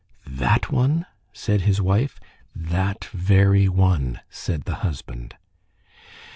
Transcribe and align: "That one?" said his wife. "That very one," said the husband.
"That 0.25 0.71
one?" 0.71 1.05
said 1.31 1.61
his 1.61 1.79
wife. 1.79 2.19
"That 2.55 3.05
very 3.13 3.69
one," 3.69 4.19
said 4.31 4.63
the 4.63 4.77
husband. 4.81 5.35